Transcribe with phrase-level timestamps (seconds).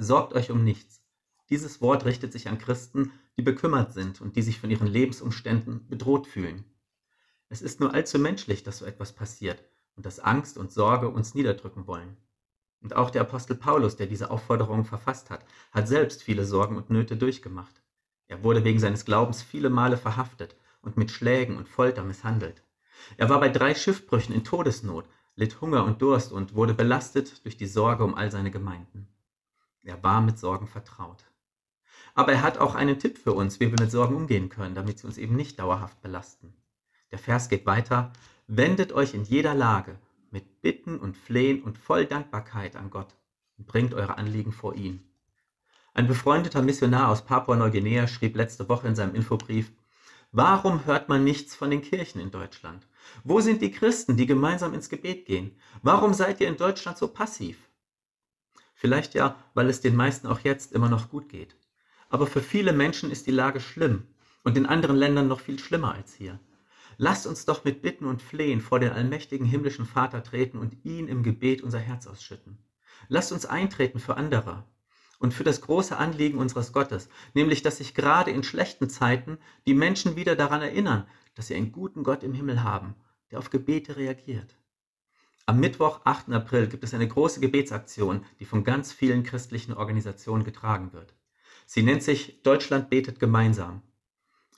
[0.00, 1.02] sorgt euch um nichts.
[1.50, 5.86] Dieses Wort richtet sich an Christen, die bekümmert sind und die sich von ihren Lebensumständen
[5.88, 6.64] bedroht fühlen.
[7.48, 9.62] Es ist nur allzu menschlich, dass so etwas passiert
[9.96, 12.16] und dass Angst und Sorge uns niederdrücken wollen.
[12.80, 16.88] Und auch der Apostel Paulus, der diese Aufforderung verfasst hat, hat selbst viele Sorgen und
[16.88, 17.82] Nöte durchgemacht.
[18.26, 22.62] Er wurde wegen seines Glaubens viele Male verhaftet und mit Schlägen und Folter misshandelt.
[23.18, 25.04] Er war bei drei Schiffbrüchen in Todesnot,
[25.34, 29.09] litt Hunger und Durst und wurde belastet durch die Sorge um all seine Gemeinden.
[29.90, 31.24] Er war mit Sorgen vertraut.
[32.14, 35.00] Aber er hat auch einen Tipp für uns, wie wir mit Sorgen umgehen können, damit
[35.00, 36.54] sie uns eben nicht dauerhaft belasten.
[37.10, 38.12] Der Vers geht weiter,
[38.46, 39.98] wendet euch in jeder Lage
[40.30, 43.16] mit Bitten und Flehen und voll Dankbarkeit an Gott
[43.58, 45.02] und bringt eure Anliegen vor ihn.
[45.92, 49.72] Ein befreundeter Missionar aus Papua-Neuguinea schrieb letzte Woche in seinem Infobrief,
[50.30, 52.86] Warum hört man nichts von den Kirchen in Deutschland?
[53.24, 55.58] Wo sind die Christen, die gemeinsam ins Gebet gehen?
[55.82, 57.69] Warum seid ihr in Deutschland so passiv?
[58.80, 61.54] Vielleicht ja, weil es den meisten auch jetzt immer noch gut geht.
[62.08, 64.06] Aber für viele Menschen ist die Lage schlimm
[64.42, 66.40] und in anderen Ländern noch viel schlimmer als hier.
[66.96, 71.08] Lasst uns doch mit Bitten und Flehen vor den allmächtigen himmlischen Vater treten und ihn
[71.08, 72.56] im Gebet unser Herz ausschütten.
[73.08, 74.64] Lasst uns eintreten für andere
[75.18, 79.74] und für das große Anliegen unseres Gottes, nämlich dass sich gerade in schlechten Zeiten die
[79.74, 82.94] Menschen wieder daran erinnern, dass sie einen guten Gott im Himmel haben,
[83.30, 84.56] der auf Gebete reagiert.
[85.50, 86.30] Am Mittwoch, 8.
[86.30, 91.12] April, gibt es eine große Gebetsaktion, die von ganz vielen christlichen Organisationen getragen wird.
[91.66, 93.82] Sie nennt sich Deutschland betet gemeinsam.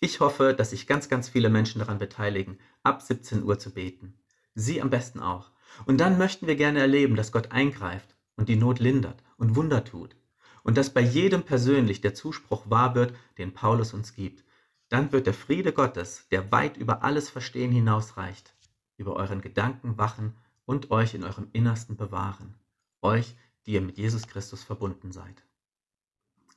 [0.00, 4.14] Ich hoffe, dass sich ganz, ganz viele Menschen daran beteiligen, ab 17 Uhr zu beten.
[4.54, 5.50] Sie am besten auch.
[5.84, 9.84] Und dann möchten wir gerne erleben, dass Gott eingreift und die Not lindert und Wunder
[9.84, 10.16] tut.
[10.62, 14.42] Und dass bei jedem persönlich der Zuspruch wahr wird, den Paulus uns gibt.
[14.88, 18.54] Dann wird der Friede Gottes, der weit über alles Verstehen hinausreicht,
[18.96, 20.32] über euren Gedanken wachen
[20.68, 22.54] und euch in eurem Innersten bewahren.
[23.00, 25.42] Euch, die ihr mit Jesus Christus verbunden seid.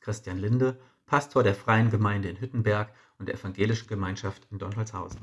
[0.01, 5.19] Christian Linde, Pastor der Freien Gemeinde in Hüttenberg und der Evangelischen Gemeinschaft in Donholzhausen.